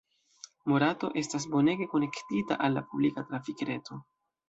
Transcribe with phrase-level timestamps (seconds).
[0.73, 4.05] Morato estas bonege konektita al la publika trafikreto.